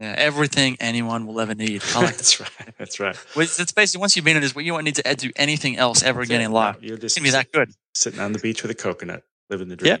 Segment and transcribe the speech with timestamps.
[0.00, 1.82] Yeah, everything anyone will ever need.
[1.94, 2.50] Like That's right.
[2.78, 3.16] That's right.
[3.36, 6.20] It's basically once you've been in this, you won't need to do anything else ever
[6.20, 6.46] That's again it.
[6.46, 6.76] in life.
[6.82, 7.70] You're It's just gonna be that good.
[7.94, 9.98] sitting on the beach with a coconut, living the dream.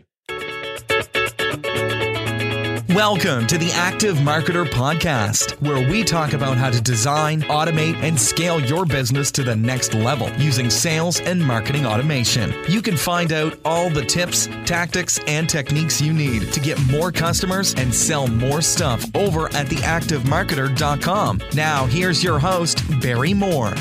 [2.96, 8.18] Welcome to the Active Marketer Podcast, where we talk about how to design, automate, and
[8.18, 12.54] scale your business to the next level using sales and marketing automation.
[12.66, 17.12] You can find out all the tips, tactics, and techniques you need to get more
[17.12, 21.42] customers and sell more stuff over at theactivemarketer.com.
[21.52, 23.74] Now, here's your host, Barry Moore.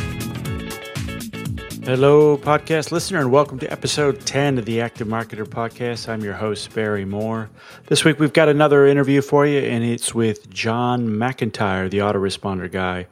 [1.86, 6.10] Hello, podcast listener, and welcome to episode 10 of the Active Marketer Podcast.
[6.10, 7.48] I'm your host, Barry Moore.
[7.86, 12.72] This week we've got another interview for you, and it's with John McIntyre, the autoresponder
[12.72, 13.06] guy.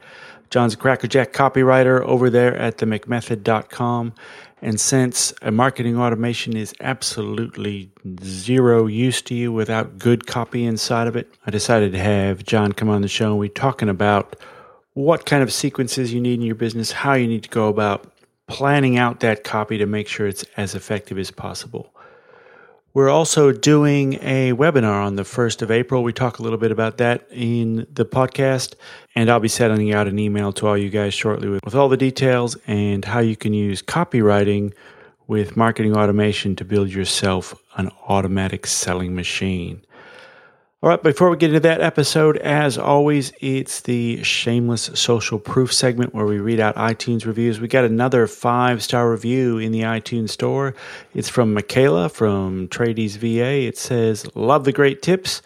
[0.50, 4.12] John's a crackerjack copywriter over there at themcmethod.com.
[4.60, 7.92] And since a marketing automation is absolutely
[8.24, 12.72] zero use to you without good copy inside of it, I decided to have John
[12.72, 14.34] come on the show and we're talking about
[14.94, 18.10] what kind of sequences you need in your business, how you need to go about
[18.46, 21.94] planning out that copy to make sure it's as effective as possible.
[22.94, 26.04] We're also doing a webinar on the 1st of April.
[26.04, 28.74] We talk a little bit about that in the podcast,
[29.16, 31.88] and I'll be sending out an email to all you guys shortly with, with all
[31.88, 34.72] the details and how you can use copywriting
[35.26, 39.82] with marketing automation to build yourself an automatic selling machine.
[40.84, 45.72] All right, before we get into that episode, as always, it's the shameless social proof
[45.72, 47.58] segment where we read out iTunes reviews.
[47.58, 50.74] We got another five star review in the iTunes store.
[51.14, 53.66] It's from Michaela from Tradies VA.
[53.66, 55.40] It says, Love the great tips.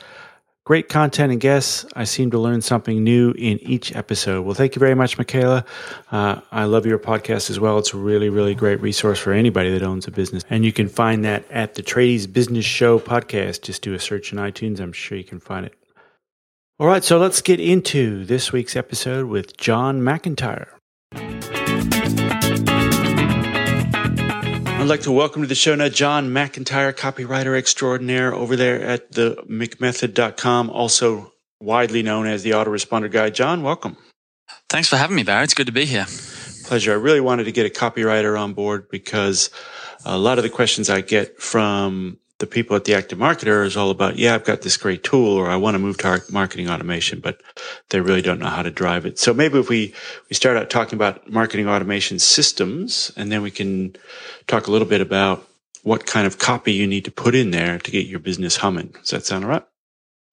[0.68, 1.86] Great content and guests.
[1.96, 4.42] I seem to learn something new in each episode.
[4.42, 5.64] Well, thank you very much, Michaela.
[6.12, 7.78] Uh, I love your podcast as well.
[7.78, 10.44] It's a really, really great resource for anybody that owns a business.
[10.50, 13.62] And you can find that at the Tradies Business Show podcast.
[13.62, 14.78] Just do a search in iTunes.
[14.78, 15.72] I'm sure you can find it.
[16.78, 20.77] All right, so let's get into this week's episode with John McIntyre.
[24.88, 29.12] I'd like to welcome to the show now John McIntyre, copywriter extraordinaire over there at
[29.12, 33.28] the McMethod.com, also widely known as the autoresponder guy.
[33.28, 33.98] John, welcome.
[34.70, 35.44] Thanks for having me, Barry.
[35.44, 36.06] It's good to be here.
[36.64, 36.92] Pleasure.
[36.92, 39.50] I really wanted to get a copywriter on board because
[40.06, 43.76] a lot of the questions I get from the people at the active marketer is
[43.76, 46.70] all about, yeah, I've got this great tool or I want to move to marketing
[46.70, 47.40] automation, but
[47.90, 49.18] they really don't know how to drive it.
[49.18, 49.92] So maybe if we,
[50.30, 53.96] we start out talking about marketing automation systems and then we can
[54.46, 55.46] talk a little bit about
[55.82, 58.94] what kind of copy you need to put in there to get your business humming.
[59.00, 59.64] Does that sound all right?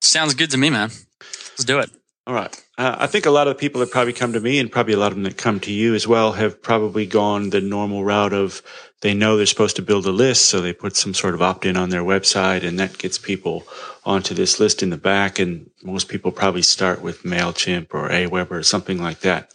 [0.02, 0.92] Sounds good to me, man.
[1.20, 1.90] Let's do it.
[2.28, 2.66] All right.
[2.76, 4.98] Uh, I think a lot of people that probably come to me and probably a
[4.98, 8.34] lot of them that come to you as well have probably gone the normal route
[8.34, 8.64] of
[9.02, 10.46] they know they're supposed to build a list.
[10.46, 13.68] So they put some sort of opt in on their website and that gets people
[14.06, 15.38] onto this list in the back.
[15.38, 19.54] And most people probably start with MailChimp or Aweber or something like that.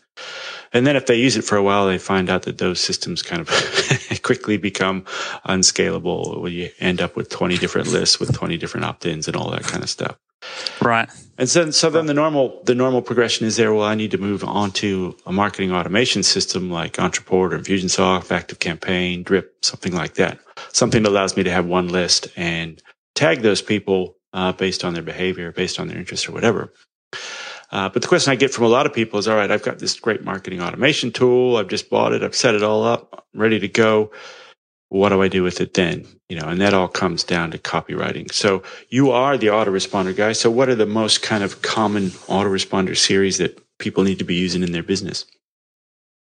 [0.72, 3.22] And then if they use it for a while, they find out that those systems
[3.22, 3.48] kind of
[4.22, 5.04] quickly become
[5.44, 6.48] unscalable.
[6.48, 9.82] You end up with 20 different lists with 20 different opt-ins and all that kind
[9.82, 10.16] of stuff.
[10.80, 11.08] Right.
[11.38, 13.72] And so, so then the normal the normal progression is there.
[13.72, 18.30] Well, I need to move on to a marketing automation system like Ontraport or Infusionsoft,
[18.30, 20.38] Active Campaign, Drip, something like that.
[20.72, 22.82] Something that allows me to have one list and
[23.14, 26.72] tag those people uh, based on their behavior, based on their interests, or whatever.
[27.72, 29.62] Uh, but the question I get from a lot of people is, all right, I've
[29.62, 31.56] got this great marketing automation tool.
[31.56, 32.22] I've just bought it.
[32.22, 34.10] I've set it all up, I'm ready to go.
[34.90, 36.04] What do I do with it then?
[36.28, 38.32] You know, and that all comes down to copywriting.
[38.32, 40.32] So you are the autoresponder guy.
[40.32, 44.34] So what are the most kind of common autoresponder series that people need to be
[44.34, 45.26] using in their business?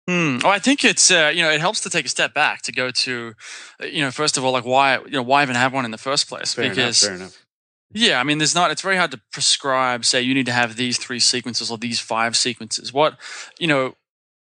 [0.09, 0.39] Hmm.
[0.43, 2.73] Oh, I think it's uh, you know it helps to take a step back to
[2.73, 3.35] go to,
[3.83, 5.91] uh, you know, first of all, like why you know why even have one in
[5.91, 6.55] the first place?
[6.55, 7.47] Fair because enough, fair enough.
[7.93, 8.71] Yeah, I mean, there's not.
[8.71, 10.05] It's very hard to prescribe.
[10.05, 12.93] Say you need to have these three sequences or these five sequences.
[12.93, 13.19] What
[13.59, 13.97] you know,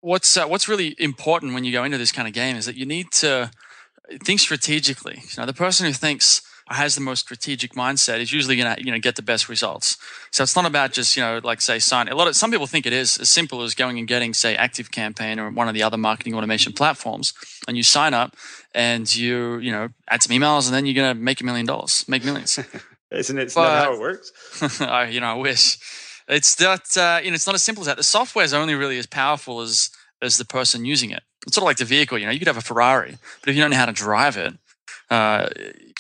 [0.01, 2.77] what's uh, what's really important when you go into this kind of game is that
[2.77, 3.51] you need to
[4.23, 5.17] think strategically.
[5.23, 8.83] You know, the person who thinks has the most strategic mindset is usually going to
[8.83, 9.99] you know get the best results.
[10.31, 12.09] So it's not about just you know like say sign.
[12.09, 14.57] A lot of some people think it is as simple as going and getting say
[14.57, 17.35] Active Campaign or one of the other marketing automation platforms,
[17.69, 18.37] and you sign up
[18.75, 21.67] and you you know add some emails, and then you're going to make a million
[21.67, 22.59] dollars, make millions.
[23.11, 23.53] Isn't it?
[23.55, 24.81] But- how it works?
[24.81, 25.79] I, you know, I wish.
[26.27, 26.97] It's not.
[26.97, 27.99] Uh, you know, it's not as simple as that.
[27.99, 29.91] The software is only really as powerful as
[30.23, 31.23] as the person using it.
[31.47, 32.19] It's sort of like the vehicle.
[32.19, 34.37] You know, you could have a Ferrari, but if you don't know how to drive
[34.37, 34.55] it,
[35.11, 35.49] uh,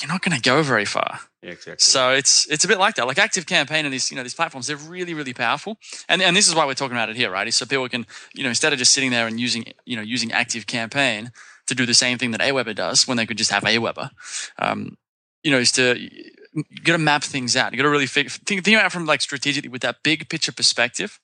[0.01, 1.21] you're not going to go very far.
[1.43, 1.85] Yeah, exactly.
[1.85, 3.07] So it's it's a bit like that.
[3.07, 5.77] Like Active Campaign and these you know these platforms, they're really really powerful.
[6.09, 7.47] And and this is why we're talking about it here, right?
[7.47, 10.03] Is so people can you know instead of just sitting there and using you know
[10.03, 11.33] using Active Campaign
[11.67, 14.11] to do the same thing that Aweber does when they could just have Aweber,
[14.59, 14.97] um,
[15.43, 17.73] you know, is to you got to map things out.
[17.73, 20.53] You got to really think, think about it from like strategically with that big picture
[20.53, 21.19] perspective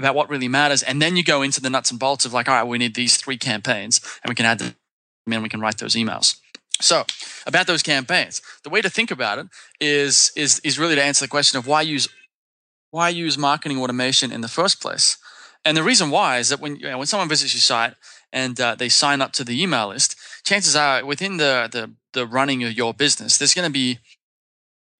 [0.00, 0.82] about what really matters.
[0.82, 2.94] And then you go into the nuts and bolts of like, all right, we need
[2.94, 4.74] these three campaigns and we can add them
[5.30, 6.36] and we can write those emails.
[6.80, 7.04] So
[7.46, 9.46] about those campaigns, the way to think about it
[9.80, 12.08] is, is, is really to answer the question of why use,
[12.90, 15.18] why use marketing automation in the first place?
[15.64, 17.94] And the reason why is that when, you know, when someone visits your site
[18.32, 22.26] and uh, they sign up to the email list, chances are within the, the, the
[22.26, 23.98] running of your business, there's going to be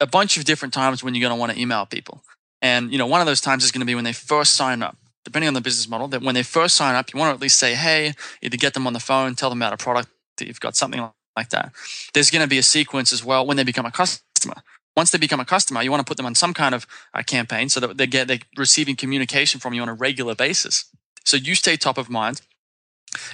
[0.00, 2.23] a bunch of different times when you're going to want to email people.
[2.62, 4.82] And you know, one of those times is going to be when they first sign
[4.82, 4.96] up.
[5.24, 7.40] Depending on the business model, that when they first sign up, you want to at
[7.40, 10.08] least say, "Hey," either get them on the phone, tell them about a product
[10.38, 11.00] that you've got, something
[11.36, 11.72] like that.
[12.14, 14.62] There's going to be a sequence as well when they become a customer.
[14.96, 17.22] Once they become a customer, you want to put them on some kind of uh,
[17.22, 20.86] campaign so that they get they're receiving communication from you on a regular basis.
[21.24, 22.42] So you stay top of mind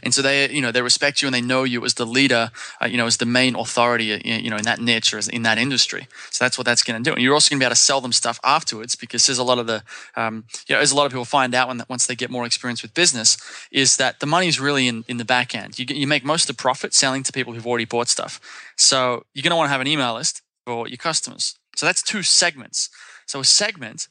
[0.03, 2.51] and so they you know they respect you and they know you as the leader
[2.83, 5.43] uh, you know as the main authority uh, you know in that niche or in
[5.43, 6.09] that industry.
[6.31, 7.15] So that's what that's going to do.
[7.15, 9.45] And you're also going to be able to sell them stuff afterwards because there's a
[9.45, 9.83] lot of the
[10.17, 12.47] um, you know as a lot of people find out when once they get more
[12.47, 13.37] experience with business
[13.71, 15.79] is that the money is really in, in the back end.
[15.79, 18.41] You, you make most of the profit selling to people who've already bought stuff.
[18.77, 21.55] So you're going to want to have an email list for your customers.
[21.77, 22.89] So that's two segments.
[23.27, 24.09] So a segment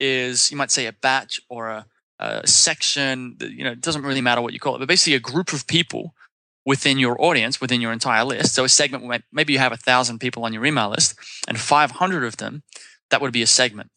[0.00, 1.86] is you might say a batch or a
[2.44, 5.52] section, you know, it doesn't really matter what you call it, but basically a group
[5.52, 6.14] of people
[6.66, 8.54] within your audience, within your entire list.
[8.54, 11.14] So a segment, maybe you have a thousand people on your email list
[11.46, 12.62] and 500 of them,
[13.10, 13.90] that would be a segment.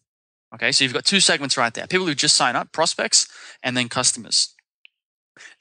[0.54, 0.72] Okay.
[0.72, 1.86] So you've got two segments right there.
[1.86, 3.26] People who just sign up, prospects,
[3.62, 4.54] and then customers.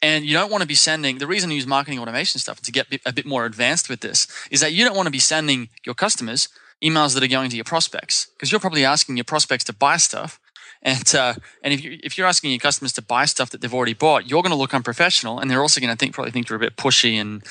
[0.01, 2.71] And you don't want to be sending, the reason you use marketing automation stuff to
[2.71, 5.69] get a bit more advanced with this is that you don't want to be sending
[5.85, 6.49] your customers
[6.83, 9.97] emails that are going to your prospects because you're probably asking your prospects to buy
[9.97, 10.39] stuff
[10.81, 11.33] and uh,
[11.63, 14.29] and if you if you're asking your customers to buy stuff that they've already bought,
[14.29, 16.59] you're going to look unprofessional, and they're also going to think probably think you're a
[16.59, 17.43] bit pushy and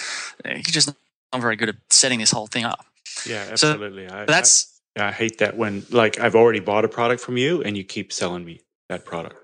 [0.44, 2.84] uh, you're just not very good at setting this whole thing up.
[3.26, 4.08] Yeah, absolutely.
[4.08, 7.36] So I, that's I, I hate that when like I've already bought a product from
[7.36, 9.36] you and you keep selling me that product.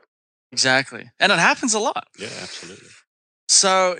[0.53, 2.07] Exactly, and it happens a lot.
[2.19, 2.89] Yeah, absolutely.
[3.49, 3.97] So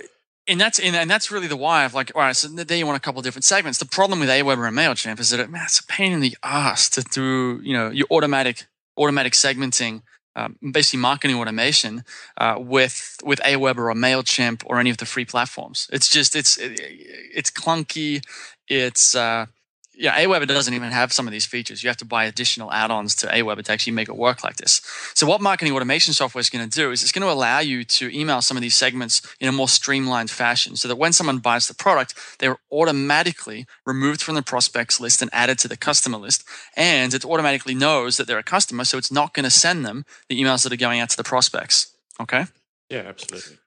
[0.47, 2.97] and that's and, that's really the why of like all right so there you want
[2.97, 5.63] a couple of different segments the problem with aweber and mailchimp is that it, man,
[5.65, 8.65] it's a pain in the ass to do you know your automatic
[8.97, 10.01] automatic segmenting,
[10.35, 12.03] um, basically marketing automation
[12.37, 15.87] uh, with with Aweber or Mailchimp or any of the free platforms.
[15.91, 18.23] It's just it's it's clunky.
[18.67, 19.47] It's uh,
[19.95, 21.83] yeah, Aweber doesn't even have some of these features.
[21.83, 24.81] You have to buy additional add-ons to Aweber to actually make it work like this.
[25.13, 27.83] So what marketing automation software is going to do is it's going to allow you
[27.83, 31.37] to email some of these segments in a more streamlined fashion so that when someone
[31.37, 36.17] buys the product, they're automatically removed from the prospects list and added to the customer
[36.17, 36.43] list.
[36.75, 40.05] And it automatically knows that they're a customer, so it's not going to send them
[40.27, 41.95] the emails that are going out to the prospects.
[42.19, 42.45] Okay?
[42.89, 43.57] Yeah, absolutely.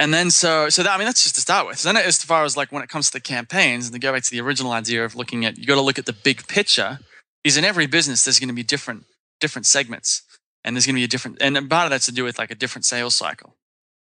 [0.00, 1.82] And then so so that I mean that's just to start with.
[1.82, 4.22] Then as far as like when it comes to the campaigns and to go back
[4.22, 6.98] to the original idea of looking at you got to look at the big picture.
[7.44, 9.04] Is in every business there's going to be different
[9.40, 10.22] different segments,
[10.64, 12.50] and there's going to be a different and part of that's to do with like
[12.50, 13.56] a different sales cycle,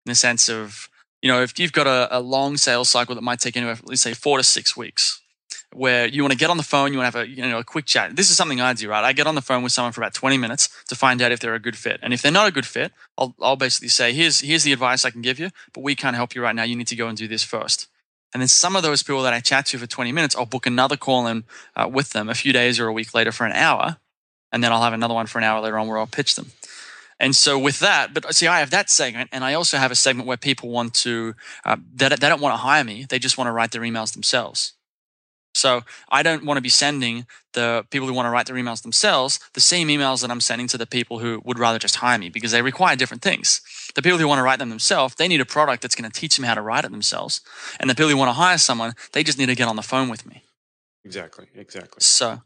[0.06, 0.88] in the sense of
[1.22, 4.02] you know if you've got a, a long sales cycle that might take anywhere let's
[4.02, 5.22] say four to six weeks,
[5.74, 7.60] where you want to get on the phone, you want to have a you know
[7.60, 8.16] a quick chat.
[8.16, 9.04] This is something I do, right?
[9.04, 11.39] I get on the phone with someone for about 20 minutes to find out if
[11.39, 12.00] they're a good fit.
[12.01, 15.06] And if they're not a good fit, I'll I'll basically say, here's here's the advice
[15.06, 16.63] I can give you, but we can't help you right now.
[16.63, 17.88] You need to go and do this first.
[18.33, 20.68] And then some of those people that I chat to for 20 minutes, I'll book
[20.68, 21.45] another call in
[21.75, 23.98] uh, with them a few days or a week later for an hour,
[24.51, 26.51] and then I'll have another one for an hour later on where I'll pitch them.
[27.19, 29.95] And so with that, but see, I have that segment, and I also have a
[29.95, 31.35] segment where people want to,
[31.66, 34.14] uh, they, they don't want to hire me; they just want to write their emails
[34.14, 34.73] themselves.
[35.53, 38.83] So I don't want to be sending the people who want to write their emails
[38.83, 42.18] themselves the same emails that I'm sending to the people who would rather just hire
[42.18, 43.61] me because they require different things.
[43.95, 46.19] The people who want to write them themselves, they need a product that's going to
[46.19, 47.41] teach them how to write it themselves.
[47.79, 49.81] And the people who want to hire someone, they just need to get on the
[49.81, 50.44] phone with me.
[51.03, 51.97] Exactly, exactly.
[51.99, 52.41] So,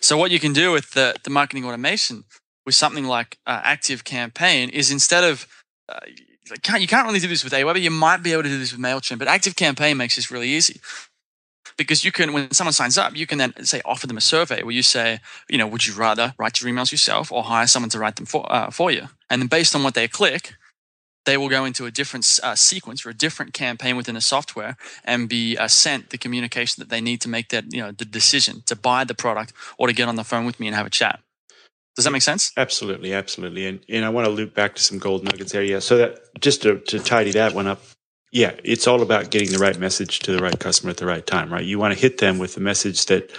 [0.00, 2.24] so what you can do with the, the marketing automation
[2.66, 5.46] with something like uh, Active Campaign is instead of
[5.88, 6.00] uh,
[6.78, 7.80] you can't really do this with Aweber.
[7.80, 10.48] You might be able to do this with Mailchimp, but Active Campaign makes this really
[10.48, 10.80] easy
[11.78, 14.62] because you can when someone signs up you can then say offer them a survey
[14.62, 17.88] where you say you know would you rather write your emails yourself or hire someone
[17.88, 19.08] to write them for, uh, for you?
[19.30, 20.54] And then based on what they click
[21.28, 24.78] they will go into a different uh, sequence or a different campaign within the software
[25.04, 28.06] and be uh, sent the communication that they need to make that you know the
[28.06, 30.86] decision to buy the product or to get on the phone with me and have
[30.86, 31.20] a chat.
[31.96, 32.52] Does that make sense?
[32.56, 33.66] Absolutely absolutely.
[33.66, 35.62] And, and i want to loop back to some gold nuggets there.
[35.62, 37.82] Yeah so that just to, to tidy that one up
[38.30, 41.26] yeah, it's all about getting the right message to the right customer at the right
[41.26, 41.64] time, right?
[41.64, 43.30] You want to hit them with the message that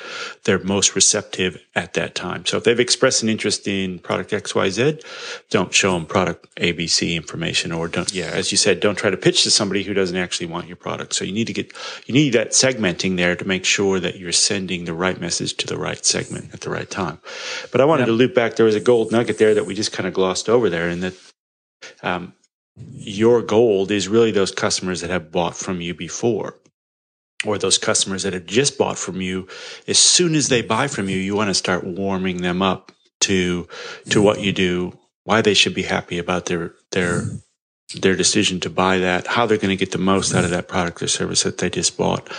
[0.46, 2.44] they're most receptive at that time.
[2.48, 5.04] So if they've expressed an interest in product XYZ,
[5.52, 9.18] don't show them product ABC information or don't, yeah, as you said, don't try to
[9.18, 11.14] pitch to somebody who doesn't actually want your product.
[11.14, 11.72] So you need to get,
[12.08, 15.68] you need that segmenting there to make sure that you're sending the right message to
[15.68, 17.20] the right segment at the right time.
[17.72, 18.08] But I wanted yep.
[18.08, 18.56] to loop back.
[18.56, 21.04] There was a gold nugget there that we just kind of glossed over there and
[21.04, 21.14] that,
[22.02, 22.34] um,
[22.94, 26.56] your gold is really those customers that have bought from you before
[27.46, 29.48] or those customers that have just bought from you
[29.88, 33.68] as soon as they buy from you you want to start warming them up to
[34.10, 37.24] to what you do why they should be happy about their their
[38.02, 40.68] their decision to buy that how they're going to get the most out of that
[40.68, 42.30] product or service that they just bought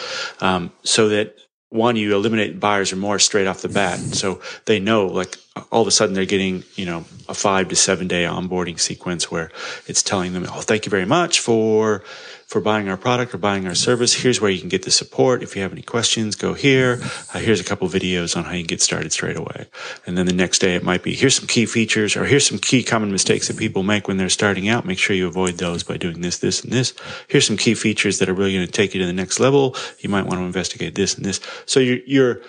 [0.40, 1.34] um, so that
[1.70, 3.98] one, you eliminate buyer's remorse straight off the bat.
[3.98, 5.36] So they know, like,
[5.72, 9.30] all of a sudden they're getting, you know, a five to seven day onboarding sequence
[9.30, 9.50] where
[9.86, 12.02] it's telling them, oh, thank you very much for
[12.46, 14.12] for buying our product or buying our service.
[14.12, 15.40] Here's where you can get the support.
[15.40, 17.00] If you have any questions, go here.
[17.32, 19.68] Uh, here's a couple videos on how you get started straight away.
[20.04, 22.58] And then the next day it might be here's some key features or here's some
[22.58, 24.84] key common mistakes that people make when they're starting out.
[24.84, 26.92] Make sure you avoid those by doing this, this, and this.
[27.28, 29.76] Here's some key features that are really going to take you to the next level.
[30.00, 31.40] You might want to investigate this and this.
[31.66, 32.42] So you're, you're,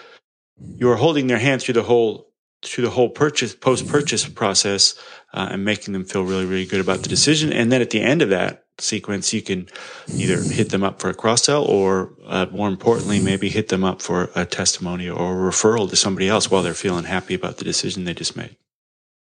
[0.57, 2.30] you're holding their hand through the whole
[2.63, 4.95] through the whole purchase post purchase process
[5.33, 8.01] uh, and making them feel really really good about the decision and then at the
[8.01, 9.67] end of that sequence, you can
[10.13, 13.83] either hit them up for a cross sell or, uh, more importantly, maybe hit them
[13.83, 17.57] up for a testimonial or a referral to somebody else while they're feeling happy about
[17.57, 18.55] the decision they just made.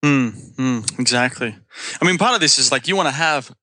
[0.03, 1.55] Mm, mm, exactly.
[2.01, 3.55] I mean, part of this is like you want to have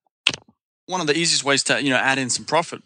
[0.85, 2.81] one of the easiest ways to you know add in some profit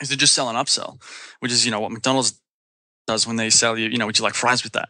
[0.00, 1.02] is to just sell an upsell,
[1.40, 2.40] which is you know what McDonald's
[3.06, 4.88] does when they sell you, you know, would you like fries with that?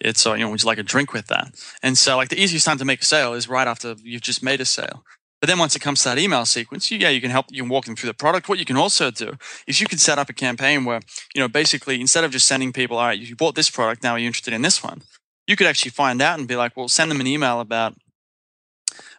[0.00, 1.54] It's, uh, you know, would you like a drink with that?
[1.82, 4.42] And so, like, the easiest time to make a sale is right after you've just
[4.42, 5.04] made a sale.
[5.40, 7.62] But then once it comes to that email sequence, you, yeah, you can help, you
[7.62, 8.48] can walk them through the product.
[8.48, 9.32] What you can also do
[9.66, 11.00] is you can set up a campaign where,
[11.34, 14.12] you know, basically instead of just sending people, all right, you bought this product, now
[14.12, 15.02] are you interested in this one?
[15.46, 17.94] You could actually find out and be like, well, send them an email about,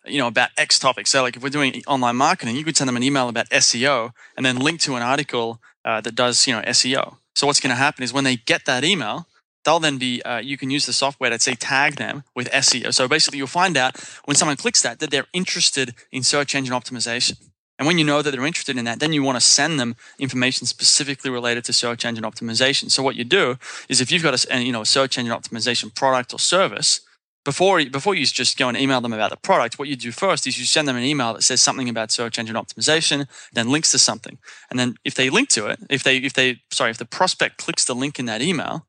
[0.03, 1.05] you know, about X topic.
[1.05, 4.09] So like if we're doing online marketing, you could send them an email about SEO
[4.35, 7.17] and then link to an article uh, that does, you know, SEO.
[7.35, 9.27] So what's going to happen is when they get that email,
[9.63, 12.93] they'll then be uh, you can use the software to say tag them with SEO.
[12.93, 16.73] So basically, you'll find out when someone clicks that that they're interested in search engine
[16.73, 17.37] optimization.
[17.77, 19.97] And when you know that they're interested in that, then you want to send them
[20.17, 22.89] information specifically related to search engine optimization.
[22.89, 23.57] So what you do
[23.89, 27.01] is if you've got a you know a search engine optimization product or service,
[27.45, 30.45] before before you just go and email them about the product, what you do first
[30.47, 33.91] is you send them an email that says something about search engine optimization, then links
[33.91, 34.37] to something,
[34.69, 37.57] and then if they link to it, if they if they sorry if the prospect
[37.57, 38.85] clicks the link in that email,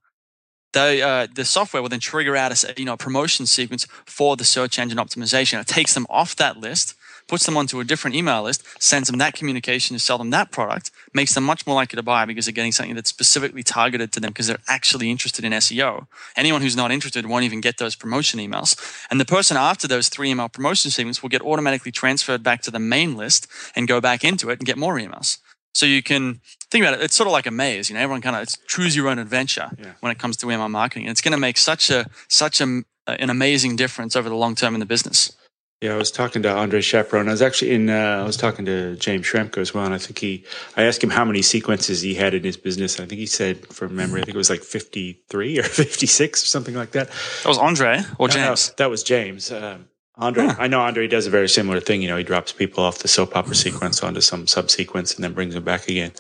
[0.73, 4.37] they, uh, the software will then trigger out a you know a promotion sequence for
[4.37, 5.61] the search engine optimization.
[5.61, 6.95] It takes them off that list,
[7.29, 10.51] puts them onto a different email list, sends them that communication to sell them that
[10.51, 14.13] product, makes them much more likely to buy because they're getting something that's specifically targeted
[14.13, 16.07] to them because they're actually interested in SEO.
[16.37, 18.77] Anyone who's not interested won't even get those promotion emails.
[19.11, 22.71] And the person after those three email promotion segments will get automatically transferred back to
[22.71, 25.39] the main list and go back into it and get more emails.
[25.77, 26.41] So you can
[26.71, 27.05] think about it.
[27.05, 27.91] It's sort of like a maze.
[27.91, 29.93] You know, everyone kind of it's choose your own adventure yeah.
[30.01, 31.05] when it comes to email marketing.
[31.05, 34.55] And it's going to make such a such a, an amazing difference over the long
[34.55, 35.37] term in the business.
[35.83, 37.29] Yeah, I was talking to Andre Chaperon.
[37.29, 37.91] I was actually in.
[37.91, 40.47] Uh, I was talking to James Schramko as well, and I think he.
[40.79, 42.99] I asked him how many sequences he had in his business.
[42.99, 46.47] I think he said, from memory, I think it was like fifty-three or fifty-six or
[46.47, 47.11] something like that.
[47.43, 48.69] That was Andre or James.
[48.71, 49.53] No, that was James.
[49.53, 50.55] Um, Andre, huh.
[50.59, 52.01] I know Andre does a very similar thing.
[52.01, 55.35] You know, he drops people off the soap opera sequence onto some subsequence and then
[55.35, 56.13] brings them back again.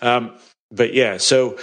[0.00, 0.32] Um,
[0.70, 1.58] but yeah, so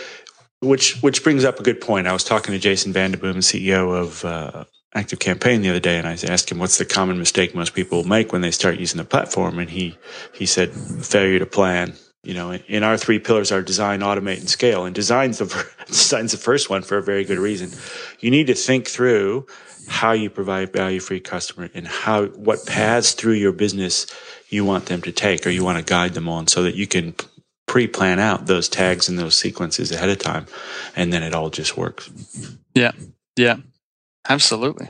[0.61, 2.07] which which brings up a good point.
[2.07, 5.97] I was talking to Jason VandeBoom, the CEO of uh, Active Campaign, the other day,
[5.97, 8.97] and I asked him what's the common mistake most people make when they start using
[8.97, 9.97] the platform, and he
[10.33, 11.93] he said failure to plan.
[12.23, 14.85] You know, in our three pillars are design, automate, and scale.
[14.85, 17.71] And design's the design's the first one for a very good reason.
[18.19, 19.47] You need to think through
[19.87, 24.07] how you provide value for your customer and how what paths through your business
[24.49, 26.87] you want them to take or you want to guide them on so that you
[26.87, 27.13] can
[27.67, 30.45] pre-plan out those tags and those sequences ahead of time
[30.95, 32.09] and then it all just works.
[32.75, 32.91] Yeah.
[33.35, 33.57] Yeah.
[34.29, 34.89] Absolutely.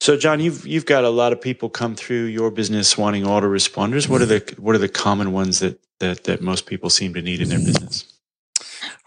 [0.00, 4.08] So john you've you've got a lot of people come through your business wanting autoresponders.
[4.08, 7.22] What are the what are the common ones that that that most people seem to
[7.22, 8.12] need in their business?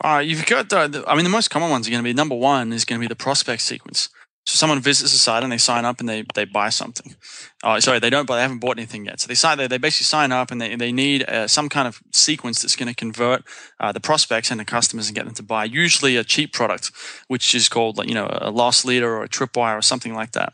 [0.04, 2.36] Uh, you've got the, I mean, the most common ones are going to be number
[2.36, 4.10] one is going to be the prospect sequence.
[4.50, 7.16] So someone visits the site and they sign up and they, they buy something.
[7.64, 9.20] Oh, sorry, they don't, but they haven't bought anything yet.
[9.20, 11.88] So they sign, they, they basically sign up and they, they need uh, some kind
[11.88, 13.44] of sequence that's going to convert
[13.80, 15.66] uh, the prospects into customers and get them to buy.
[15.66, 16.92] Usually a cheap product,
[17.28, 20.54] which is called, you know, a loss leader or a tripwire or something like that.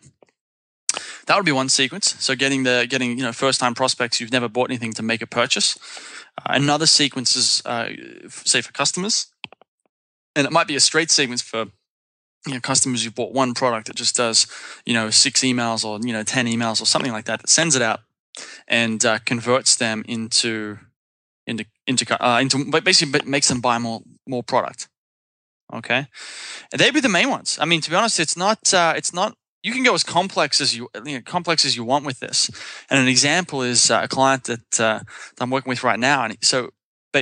[1.27, 2.15] That would be one sequence.
[2.19, 5.21] So getting the getting you know first time prospects who've never bought anything to make
[5.21, 5.77] a purchase.
[6.37, 7.89] Uh, another sequence is uh,
[8.29, 9.27] say for customers,
[10.35, 11.67] and it might be a straight sequence for
[12.45, 14.47] you know customers who bought one product that just does
[14.85, 17.75] you know six emails or you know ten emails or something like that that sends
[17.75, 18.01] it out
[18.67, 20.77] and uh, converts them into
[21.47, 24.87] into into uh, into basically makes them buy more more product.
[25.73, 26.05] Okay,
[26.71, 27.57] and they'd be the main ones.
[27.59, 29.35] I mean, to be honest, it's not uh, it's not.
[29.63, 32.51] You can go as complex as you, you know, complex as you want with this.
[32.87, 36.23] And an example is uh, a client that, uh, that I'm working with right now,
[36.23, 36.69] and so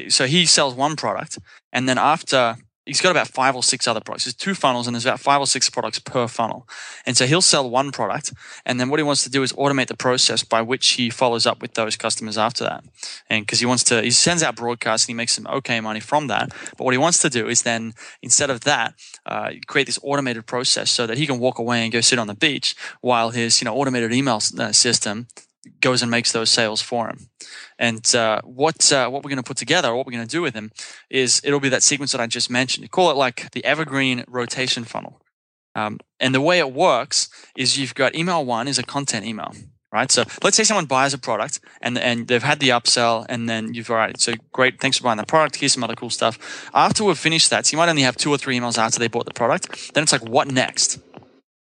[0.09, 1.39] so he sells one product,
[1.71, 4.25] and then after he's got about five or six other products.
[4.25, 6.67] There's two funnels and there's about five or six products per funnel.
[7.05, 8.33] And so he'll sell one product.
[8.65, 11.45] And then what he wants to do is automate the process by which he follows
[11.45, 12.83] up with those customers after that.
[13.29, 15.99] And because he wants to, he sends out broadcasts and he makes some okay money
[15.99, 16.49] from that.
[16.77, 20.45] But what he wants to do is then, instead of that, uh, create this automated
[20.45, 23.61] process so that he can walk away and go sit on the beach while his,
[23.61, 25.27] you know, automated email uh, system
[25.79, 27.29] goes and makes those sales for him.
[27.83, 30.41] And uh, what uh, what we're going to put together, what we're going to do
[30.41, 30.71] with them,
[31.09, 32.89] is it'll be that sequence that I just mentioned.
[32.91, 35.21] Call it like the evergreen rotation funnel.
[35.75, 39.51] Um, and the way it works is you've got email one is a content email,
[39.91, 40.09] right?
[40.09, 43.73] So let's say someone buys a product and and they've had the upsell, and then
[43.73, 44.17] you've all right.
[44.17, 45.57] So great, thanks for buying the product.
[45.57, 46.69] Here's some other cool stuff.
[46.73, 49.09] After we've finished that, so you might only have two or three emails after they
[49.09, 49.93] bought the product.
[49.93, 50.99] Then it's like, what next?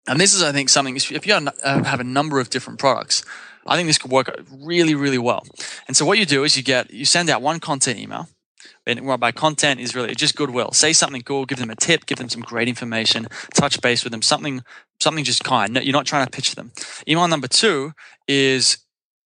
[0.08, 0.96] And this is, I think, something.
[0.96, 3.24] If you have a number of different products,
[3.66, 5.44] I think this could work really, really well.
[5.86, 8.28] And so what you do is you get you send out one content email.
[8.86, 10.70] And by content is really just goodwill.
[10.72, 14.12] Say something cool, give them a tip, give them some great information, touch base with
[14.12, 14.62] them, something
[15.00, 15.76] something just kind.
[15.82, 16.72] You're not trying to pitch them.
[17.08, 17.92] Email number two
[18.28, 18.78] is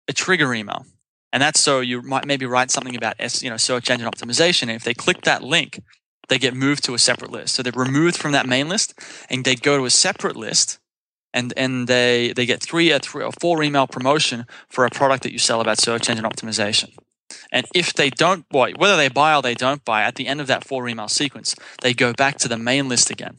[0.08, 0.86] a trigger email.
[1.32, 4.64] And that's so you might maybe write something about you know search engine optimization.
[4.64, 5.82] And if they click that link,
[6.30, 7.56] they get moved to a separate list.
[7.56, 8.98] So they're removed from that main list
[9.30, 10.80] and they go to a separate list
[11.34, 15.24] and and they they get three or three or four email promotion for a product
[15.24, 16.92] that you sell about search engine optimization.
[17.52, 20.42] And if they don't buy, whether they buy or they don't buy, at the end
[20.42, 23.38] of that four email sequence, they go back to the main list again.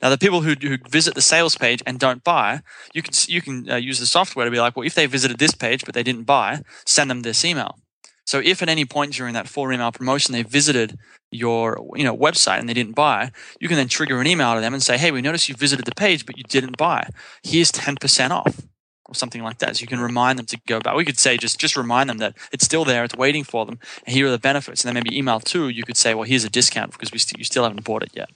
[0.00, 2.60] Now, the people who, who visit the sales page and don't buy,
[2.94, 5.38] you can you can uh, use the software to be like, well, if they visited
[5.38, 7.78] this page but they didn't buy, send them this email.
[8.32, 10.98] So if at any point during that four email promotion they visited
[11.30, 14.60] your you know website and they didn't buy, you can then trigger an email to
[14.62, 17.10] them and say, "Hey, we noticed you visited the page but you didn't buy.
[17.42, 18.62] Here's 10% off."
[19.06, 19.76] Or something like that.
[19.76, 20.94] So you can remind them to go back.
[20.94, 23.78] We could say just just remind them that it's still there, it's waiting for them,
[24.06, 24.82] and here are the benefits.
[24.82, 27.38] And then maybe email two, you could say, well, here's a discount because we st-
[27.38, 28.30] you still haven't bought it yet.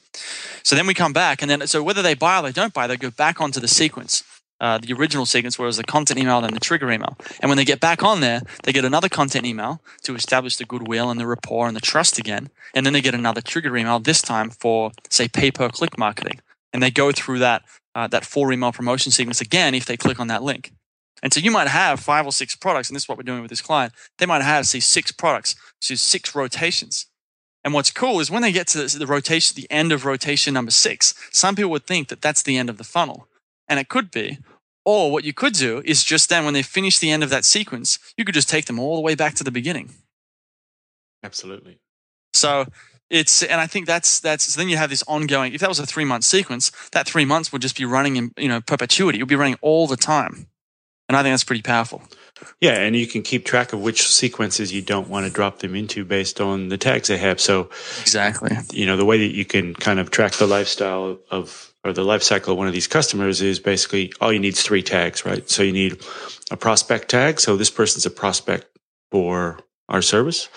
[0.63, 2.87] So then we come back, and then so whether they buy or they don't buy,
[2.87, 4.25] they go back onto the sequence
[4.61, 7.17] uh, the original sequence was the content email and the trigger email.
[7.41, 10.65] And when they get back on there, they get another content email to establish the
[10.65, 12.49] goodwill and the rapport and the trust again.
[12.75, 16.41] And then they get another trigger email, this time for, say, pay per click marketing.
[16.73, 17.63] And they go through that,
[17.95, 20.73] uh, that four email promotion sequence again if they click on that link.
[21.23, 23.41] And so you might have five or six products, and this is what we're doing
[23.41, 23.93] with this client.
[24.19, 27.07] They might have, say, six products, so six rotations.
[27.65, 30.71] And what's cool is when they get to the rotation, the end of rotation number
[30.71, 33.27] six, some people would think that that's the end of the funnel.
[33.69, 34.39] And it could be.
[34.85, 37.45] Or what you could do is just then, when they finish the end of that
[37.45, 39.91] sequence, you could just take them all the way back to the beginning.
[41.25, 41.81] Absolutely.
[42.35, 42.67] So
[43.11, 45.81] it's, and I think that's, that's, so then you have this ongoing, if that was
[45.81, 49.19] a three month sequence, that three months would just be running in, you know, perpetuity.
[49.19, 50.47] It would be running all the time.
[51.09, 52.03] And I think that's pretty powerful.
[52.61, 55.75] Yeah, and you can keep track of which sequences you don't want to drop them
[55.75, 57.41] into based on the tags they have.
[57.41, 61.73] So, exactly, you know, the way that you can kind of track the lifestyle of
[61.87, 64.63] or the life cycle of one of these customers is basically all you need is
[64.63, 65.49] three tags, right?
[65.49, 66.01] So you need
[66.51, 67.41] a prospect tag.
[67.41, 68.67] So this person's a prospect
[69.11, 70.49] for our service.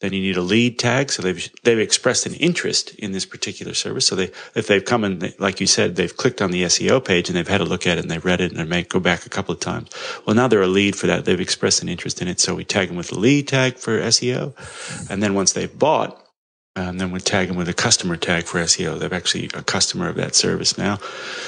[0.00, 1.10] Then you need a lead tag.
[1.10, 4.06] So they've, they've expressed an interest in this particular service.
[4.06, 7.28] So they, if they've come and, like you said, they've clicked on the SEO page
[7.28, 9.00] and they've had a look at it and they've read it and they may go
[9.00, 9.90] back a couple of times.
[10.24, 11.24] Well, now they're a lead for that.
[11.24, 12.38] They've expressed an interest in it.
[12.38, 14.54] So we tag them with the lead tag for SEO.
[15.10, 16.27] And then once they've bought,
[16.78, 19.00] and um, then we tag them with a customer tag for SEO.
[19.00, 20.98] They're actually a customer of that service now.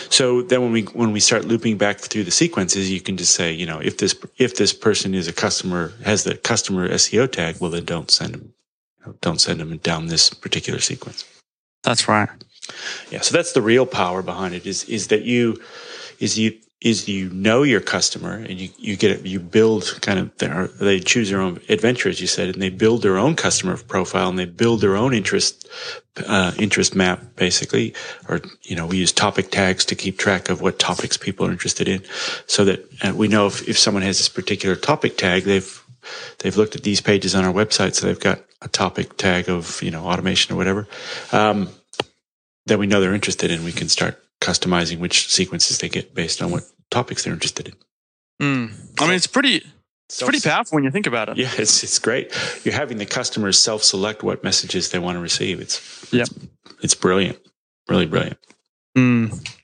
[0.08, 3.34] So then when we when we start looping back through the sequences, you can just
[3.34, 7.30] say, you know, if this if this person is a customer has the customer SEO
[7.30, 8.54] tag, well then don't send them
[9.20, 11.24] don't send them down this particular sequence.
[11.84, 12.28] That's right.
[13.12, 13.20] Yeah.
[13.20, 15.62] So that's the real power behind it is is that you
[16.18, 20.18] is you is you know your customer and you, you get it, you build kind
[20.18, 23.36] of their, they choose their own adventure, as you said, and they build their own
[23.36, 25.68] customer profile and they build their own interest,
[26.26, 27.92] uh, interest map, basically.
[28.28, 31.52] Or, you know, we use topic tags to keep track of what topics people are
[31.52, 32.02] interested in
[32.46, 35.84] so that uh, we know if, if someone has this particular topic tag, they've,
[36.38, 37.94] they've looked at these pages on our website.
[37.94, 40.88] So they've got a topic tag of, you know, automation or whatever.
[41.30, 41.68] Um,
[42.66, 46.42] that we know they're interested in, we can start customizing which sequences they get based
[46.42, 47.74] on what topics they're interested in.
[48.40, 49.00] Mm.
[49.00, 49.62] I mean, it's pretty,
[50.08, 51.36] it's pretty powerful when you think about it.
[51.36, 52.32] Yeah, it's it's great.
[52.64, 55.60] You're having the customers self-select what messages they want to receive.
[55.60, 56.34] It's yeah, it's,
[56.82, 57.38] it's brilliant,
[57.88, 58.38] really brilliant.
[58.96, 59.56] Mm.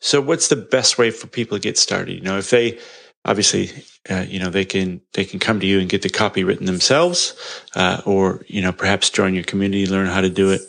[0.00, 2.14] So, what's the best way for people to get started?
[2.14, 2.78] You know, if they
[3.24, 3.70] obviously,
[4.10, 6.66] uh, you know, they can they can come to you and get the copy written
[6.66, 7.34] themselves,
[7.74, 10.62] uh, or you know, perhaps join your community, learn how to do it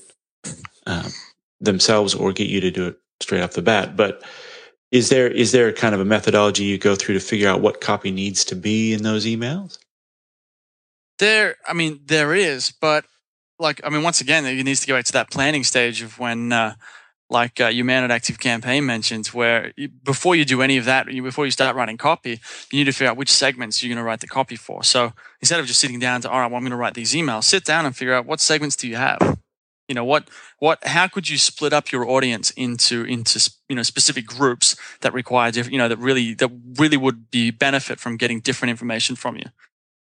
[0.86, 1.12] um,
[1.64, 3.96] themselves, or get you to do it straight off the bat.
[3.96, 4.24] But
[4.92, 7.82] is there is there kind of a methodology you go through to figure out what
[7.82, 9.80] copy needs to be in those emails?
[11.20, 13.06] There, I mean, there is, but
[13.60, 16.20] like, I mean, once again, it needs to go back to that planning stage of
[16.20, 16.74] when, uh,
[17.30, 20.86] like uh, your man at Active Campaign mentions, where you, before you do any of
[20.86, 23.90] that, you, before you start writing copy, you need to figure out which segments you're
[23.90, 24.84] going to write the copy for.
[24.84, 27.14] So instead of just sitting down to, all right, well, I'm going to write these
[27.14, 29.38] emails, sit down and figure out what segments do you have
[29.88, 33.84] you know what what how could you split up your audience into into you know
[33.84, 38.18] specific groups that require different you know that really that really would be benefit from
[38.18, 39.46] getting different information from you?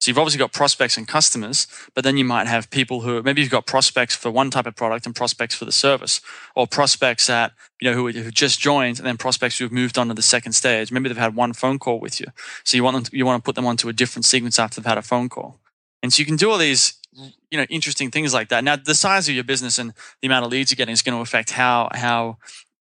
[0.02, 3.42] So you've obviously got prospects and customers but then you might have people who maybe
[3.42, 6.22] you've got prospects for one type of product and prospects for the service
[6.56, 9.98] or prospects that you know who, who just joined and then prospects who have moved
[9.98, 10.92] on to the second stage.
[10.92, 12.28] Maybe they've had one phone call with you.
[12.64, 14.82] So you want them to, you want to put them onto a different sequence after
[14.82, 15.60] they've had a phone call.
[16.02, 18.64] And so you can do all these you know interesting things like that.
[18.64, 21.18] Now, the size of your business and the amount of leads you're getting is going
[21.18, 22.38] to affect how how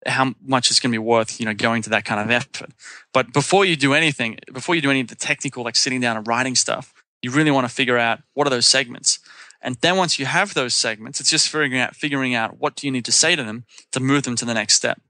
[0.07, 2.71] how much it's going to be worth you know going to that kind of effort.
[3.13, 6.17] But before you do anything, before you do any of the technical like sitting down
[6.17, 9.19] and writing stuff, you really want to figure out what are those segments.
[9.61, 12.87] And then once you have those segments, it's just figuring out figuring out what do
[12.87, 15.01] you need to say to them to move them to the next step.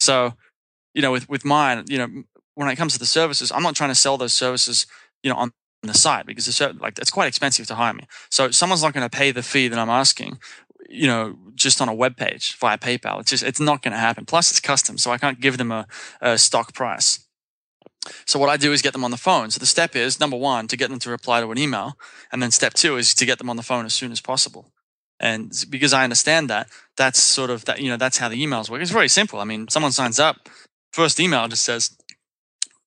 [0.00, 0.34] So,
[0.94, 3.76] you know, with with mine, you know, when it comes to the services, I'm not
[3.76, 4.86] trying to sell those services,
[5.22, 8.04] you know, on the site because it's like it's quite expensive to hire me.
[8.30, 10.38] So someone's not going to pay the fee that I'm asking,
[10.88, 13.20] you know, just on a web page via PayPal.
[13.20, 14.26] It's just it's not going to happen.
[14.26, 15.86] Plus, it's custom, so I can't give them a,
[16.20, 17.26] a stock price.
[18.26, 19.50] So what I do is get them on the phone.
[19.50, 21.96] So the step is number one to get them to reply to an email,
[22.32, 24.72] and then step two is to get them on the phone as soon as possible.
[25.18, 28.70] And because I understand that, that's sort of that you know that's how the emails
[28.70, 28.82] work.
[28.82, 29.38] It's very simple.
[29.38, 30.48] I mean, someone signs up,
[30.92, 31.96] first email just says,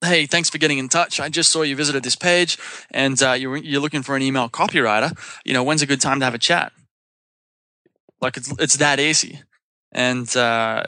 [0.03, 1.19] hey, thanks for getting in touch.
[1.19, 2.57] I just saw you visited this page
[2.91, 5.17] and uh, you're, you're looking for an email copywriter.
[5.45, 6.71] You know, when's a good time to have a chat?
[8.21, 9.41] Like it's, it's that easy.
[9.91, 10.83] And, uh,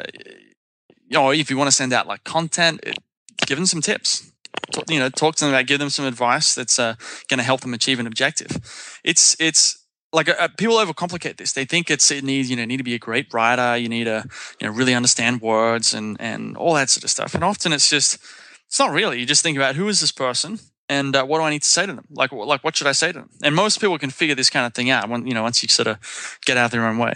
[1.07, 2.97] you know, if you want to send out like content, it,
[3.45, 4.31] give them some tips.
[4.71, 6.95] Talk, you know, talk to them about, give them some advice that's uh,
[7.27, 8.99] going to help them achieve an objective.
[9.03, 9.81] It's, it's,
[10.13, 11.51] like uh, people overcomplicate this.
[11.51, 13.75] They think it's it needs you know need to be a great writer.
[13.75, 14.23] You need to
[14.59, 17.35] you know really understand words and and all that sort of stuff.
[17.35, 18.17] And often it's just
[18.67, 19.19] it's not really.
[19.19, 21.69] You just think about who is this person and uh, what do I need to
[21.69, 22.05] say to them?
[22.09, 23.29] Like, like what should I say to them?
[23.43, 25.69] And most people can figure this kind of thing out when you know once you
[25.69, 27.15] sort of get out their own way.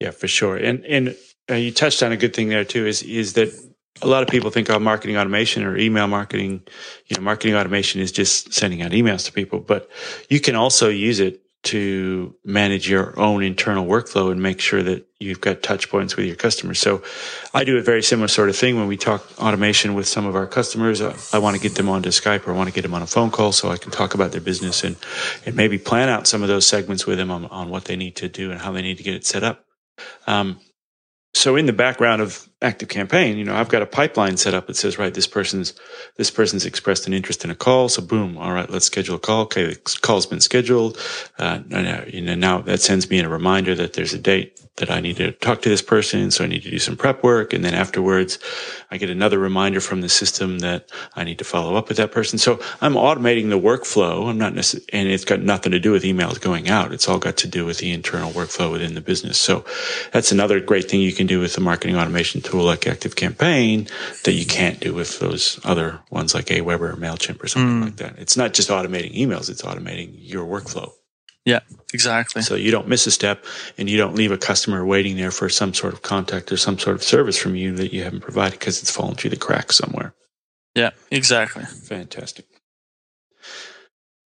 [0.00, 0.56] Yeah, for sure.
[0.56, 1.16] And and
[1.50, 2.86] uh, you touched on a good thing there too.
[2.86, 3.52] Is is that
[4.00, 6.62] a lot of people think of marketing automation or email marketing.
[7.06, 9.88] You know, marketing automation is just sending out emails to people, but
[10.28, 15.06] you can also use it to manage your own internal workflow and make sure that
[15.22, 16.78] you've got touch points with your customers.
[16.78, 17.02] So
[17.54, 20.34] I do a very similar sort of thing when we talk automation with some of
[20.34, 21.00] our customers.
[21.00, 23.02] I, I want to get them onto Skype or I want to get them on
[23.02, 24.96] a phone call so I can talk about their business and,
[25.46, 28.16] and maybe plan out some of those segments with them on, on what they need
[28.16, 29.64] to do and how they need to get it set up.
[30.26, 30.60] Um,
[31.34, 34.66] so in the background of active campaign you know i've got a pipeline set up
[34.66, 35.74] that says right this person's
[36.16, 37.88] this person's expressed an interest in a call.
[37.88, 39.42] So boom all right let's schedule a call.
[39.42, 40.98] Okay the call's been scheduled.
[41.38, 41.60] Uh,
[42.06, 45.16] you know now that sends me a reminder that there's a date that i need
[45.16, 46.30] to talk to this person.
[46.30, 47.52] So i need to do some prep work.
[47.52, 48.38] And then afterwards
[48.92, 52.12] i get another reminder from the system that i need to follow up with that
[52.12, 55.90] person so i'm automating the workflow i'm not necessarily and it's got nothing to do
[55.90, 59.00] with emails going out it's all got to do with the internal workflow within the
[59.00, 59.64] business so
[60.12, 63.16] that's another great thing you can do with a marketing automation tool tool like Active
[63.16, 63.88] Campaign
[64.24, 67.84] that you can't do with those other ones like Aweber or MailChimp or something mm.
[67.84, 68.18] like that.
[68.18, 70.92] It's not just automating emails, it's automating your workflow.
[71.44, 71.60] Yeah,
[71.92, 72.42] exactly.
[72.42, 73.44] So you don't miss a step
[73.76, 76.78] and you don't leave a customer waiting there for some sort of contact or some
[76.78, 79.76] sort of service from you that you haven't provided because it's fallen through the cracks
[79.76, 80.14] somewhere.
[80.74, 81.64] Yeah, exactly.
[81.64, 82.46] Fantastic.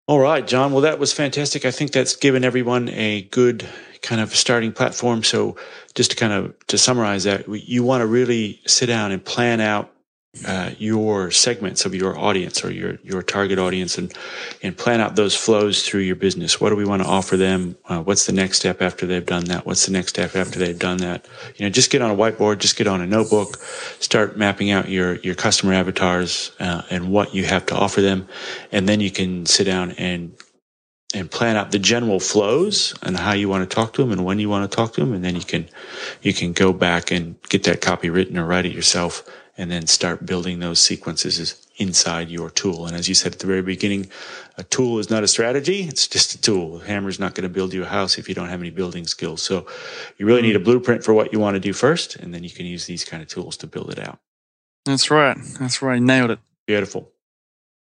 [0.08, 0.72] All right, John.
[0.72, 1.64] Well, that was fantastic.
[1.64, 3.66] I think that's given everyone a good
[4.02, 5.24] kind of starting platform.
[5.24, 5.56] So
[5.94, 9.60] just to kind of to summarize that, you want to really sit down and plan
[9.60, 9.90] out
[10.44, 14.12] uh, your segments of your audience or your your target audience and
[14.62, 16.60] and plan out those flows through your business.
[16.60, 17.76] What do we want to offer them?
[17.86, 19.66] Uh, what's the next step after they've done that?
[19.66, 21.26] What's the next step after they've done that?
[21.56, 23.56] You know, just get on a whiteboard, just get on a notebook,
[24.00, 28.28] start mapping out your your customer avatars uh, and what you have to offer them,
[28.72, 30.32] and then you can sit down and
[31.14, 34.24] and plan out the general flows and how you want to talk to them and
[34.24, 35.68] when you want to talk to them and then you can
[36.20, 39.24] you can go back and get that copy written or write it yourself
[39.56, 42.86] and then start building those sequences inside your tool.
[42.86, 44.08] And as you said at the very beginning,
[44.56, 45.82] a tool is not a strategy.
[45.82, 46.80] It's just a tool.
[46.80, 49.06] A hammer's not going to build you a house if you don't have any building
[49.06, 49.42] skills.
[49.42, 49.66] So
[50.18, 52.16] you really need a blueprint for what you want to do first.
[52.16, 54.18] And then you can use these kind of tools to build it out.
[54.84, 55.36] That's right.
[55.58, 56.00] That's right.
[56.00, 56.38] Nailed it.
[56.66, 57.10] Beautiful.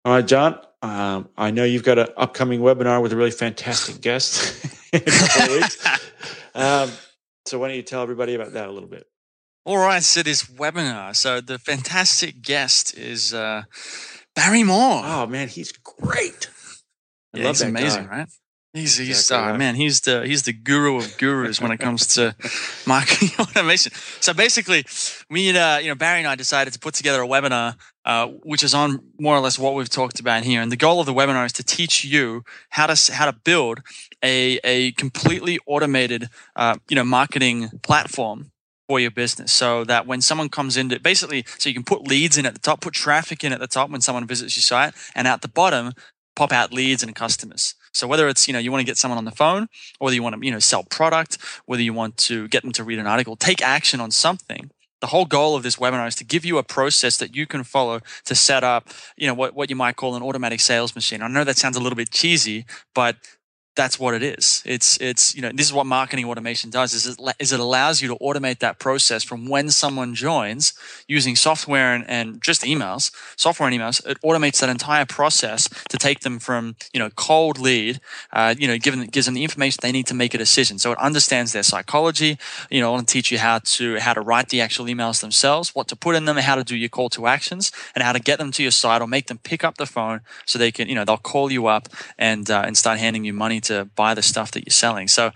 [0.05, 0.59] All right, John.
[0.81, 5.11] Um, I know you've got an upcoming webinar with a really fantastic guest in a
[5.11, 5.87] couple of weeks.
[6.55, 6.90] Um,
[7.47, 9.07] so why don't you tell everybody about that a little bit?
[9.68, 11.14] All right, so this webinar.
[11.14, 13.64] So the fantastic guest is uh,
[14.35, 15.02] Barry Moore.
[15.04, 16.48] Oh man, he's great.
[17.35, 18.11] I yeah, he's amazing, guy.
[18.11, 18.28] right?
[18.72, 19.59] He's he's exactly uh, right.
[19.59, 22.35] man, he's the he's the guru of gurus when it comes to
[22.87, 23.92] marketing automation.
[24.20, 24.87] So basically,
[25.28, 27.76] we uh, you know Barry and I decided to put together a webinar,
[28.07, 30.62] uh, which is on more or less what we've talked about here.
[30.62, 33.81] And the goal of the webinar is to teach you how to how to build
[34.24, 38.50] a a completely automated uh, you know marketing platform
[38.88, 42.09] for your business so that when someone comes in to basically so you can put
[42.09, 44.62] leads in at the top put traffic in at the top when someone visits your
[44.62, 45.92] site and at the bottom
[46.35, 49.18] pop out leads and customers so whether it's you know you want to get someone
[49.18, 49.64] on the phone
[50.01, 52.72] or whether you want to you know sell product whether you want to get them
[52.72, 54.70] to read an article take action on something
[55.01, 57.62] the whole goal of this webinar is to give you a process that you can
[57.62, 61.22] follow to set up, you know, what, what you might call an automatic sales machine.
[61.22, 63.16] I know that sounds a little bit cheesy, but
[63.79, 64.61] that's what it is.
[64.67, 68.03] It's it's you know this is what marketing automation does is it, is it allows
[68.03, 70.75] you to automate that process from when someone joins
[71.07, 74.05] using software and, and just emails, software and emails.
[74.05, 78.01] It automates that entire process to take them from you know cold lead,
[78.33, 80.81] uh, you know, given gives them the information they need to make a decision.
[80.81, 82.37] So it understands their psychology.
[82.71, 85.87] You know, and teach you how to how to write the actual emails themselves, what
[85.88, 88.38] to put in them, how to do your call to actions, and how to get
[88.41, 90.97] them to your site or make them pick up the phone so they can you
[90.97, 91.88] know they'll call you up
[92.19, 95.09] and uh, and start handing you money to buy the stuff that you're selling.
[95.09, 95.31] So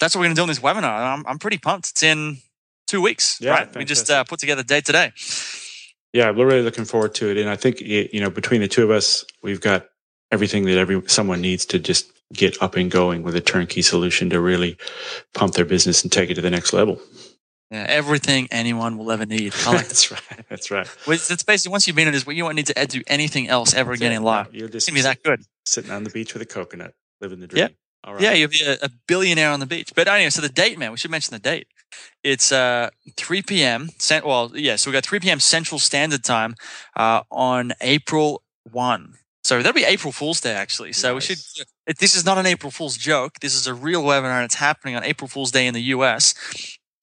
[0.00, 0.84] that's what we're going to do in this webinar.
[0.84, 1.90] I'm, I'm pretty pumped.
[1.90, 2.38] It's in
[2.86, 3.58] two weeks, yeah, right?
[3.58, 3.78] Fantastic.
[3.78, 5.12] We just uh, put together day today.
[6.12, 7.36] Yeah, we're really looking forward to it.
[7.36, 9.86] And I think, you know, between the two of us, we've got
[10.32, 14.30] everything that every someone needs to just get up and going with a turnkey solution
[14.30, 14.76] to really
[15.34, 17.00] pump their business and take it to the next level.
[17.70, 19.52] Yeah, everything anyone will ever need.
[19.66, 20.22] Like That's right.
[20.48, 20.88] That's right.
[21.06, 23.92] It's basically once you've been in this, you won't need to do anything else ever
[23.92, 24.48] again in life.
[24.52, 25.42] You'll just gonna be that good.
[25.66, 27.62] Sitting on the beach with a coconut living the dream.
[27.62, 27.68] Yeah.
[28.04, 28.22] All right.
[28.22, 29.92] Yeah, you'll be a, a, billionaire on the beach.
[29.94, 31.66] But anyway, so the date, man, we should mention the date.
[32.22, 33.90] It's uh, 3 p.m.
[34.24, 35.40] Well, yeah, so we got 3 p.m.
[35.40, 36.54] Central Standard Time
[36.96, 39.14] uh, on April 1.
[39.42, 40.92] So that'll be April Fool's Day, actually.
[40.92, 41.28] So nice.
[41.28, 41.98] we should.
[41.98, 43.40] This is not an April Fool's joke.
[43.40, 46.34] This is a real webinar, and it's happening on April Fool's Day in the U.S.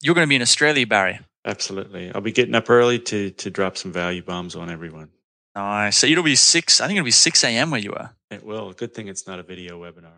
[0.02, 1.20] You're going to be in Australia, Barry.
[1.44, 2.12] Absolutely.
[2.14, 5.10] I'll be getting up early to to drop some value bombs on everyone.
[5.56, 5.98] Nice.
[5.98, 6.82] So it'll be six.
[6.82, 7.72] I think it'll be six a.m.
[7.72, 8.14] where you are.
[8.30, 8.74] It will.
[8.74, 10.12] Good thing it's not a video webinar.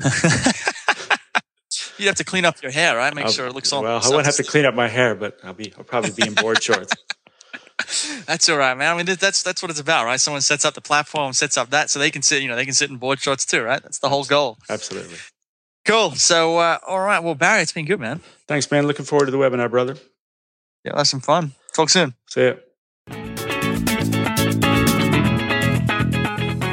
[1.98, 3.14] You'd have to clean up your hair, right?
[3.14, 3.82] Make I'll, sure it looks all.
[3.82, 5.72] Well, I won't have to clean up my hair, but I'll be.
[5.76, 6.94] I'll probably be in board shorts.
[8.26, 8.94] That's all right, man.
[8.94, 10.20] I mean, that's that's what it's about, right?
[10.20, 12.42] Someone sets up the platform, sets up that, so they can sit.
[12.42, 13.82] You know, they can sit in board shorts too, right?
[13.82, 14.58] That's the whole goal.
[14.68, 15.16] Absolutely.
[15.84, 16.12] Cool.
[16.12, 17.20] So, uh, all right.
[17.20, 18.20] Well, Barry, it's been good, man.
[18.46, 18.86] Thanks, man.
[18.86, 19.96] Looking forward to the webinar, brother.
[20.84, 21.52] Yeah, that's some fun.
[21.74, 22.14] Talk soon.
[22.28, 22.54] See ya.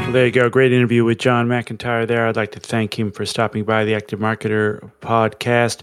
[0.07, 0.49] Well, there you go.
[0.49, 2.27] Great interview with John McIntyre there.
[2.27, 5.81] I'd like to thank him for stopping by the Active Marketer podcast.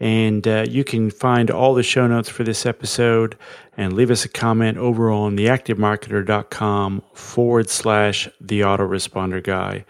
[0.00, 3.38] And uh, you can find all the show notes for this episode
[3.76, 9.84] and leave us a comment over on theactivemarketer.com forward slash the autoresponder guy.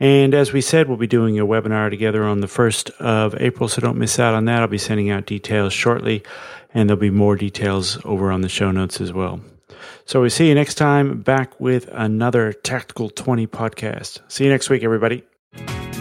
[0.00, 3.68] And as we said, we'll be doing a webinar together on the 1st of April,
[3.68, 4.62] so don't miss out on that.
[4.62, 6.22] I'll be sending out details shortly,
[6.72, 9.42] and there'll be more details over on the show notes as well.
[10.04, 14.20] So we see you next time back with another Tactical 20 podcast.
[14.28, 15.24] See you next week, everybody.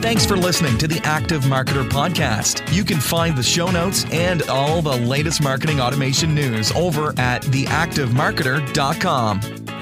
[0.02, 2.74] Thanks for listening to the Active Marketer Podcast.
[2.74, 7.44] You can find the show notes and all the latest marketing automation news over at
[7.44, 9.81] theactivemarketer.com.